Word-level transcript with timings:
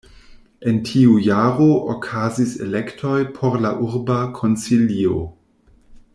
En 0.69 0.77
tiu 0.87 1.17
jaro 1.25 1.67
okazis 1.95 2.55
elektoj 2.69 3.15
por 3.37 3.61
la 3.67 3.75
urba 3.89 4.19
konsilio. 4.41 5.21